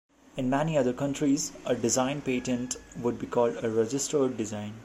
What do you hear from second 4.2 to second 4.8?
design".